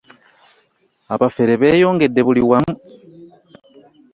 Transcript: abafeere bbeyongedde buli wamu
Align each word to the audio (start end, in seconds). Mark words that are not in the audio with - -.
abafeere 1.13 1.53
bbeyongedde 1.57 2.21
buli 2.27 2.41
wamu 2.49 2.73